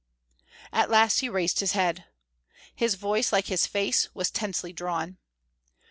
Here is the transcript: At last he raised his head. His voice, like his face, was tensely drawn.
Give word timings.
At 0.73 0.89
last 0.89 1.19
he 1.19 1.29
raised 1.29 1.59
his 1.59 1.73
head. 1.73 2.05
His 2.75 2.95
voice, 2.95 3.31
like 3.31 3.45
his 3.49 3.67
face, 3.67 4.09
was 4.15 4.31
tensely 4.31 4.73
drawn. 4.73 5.17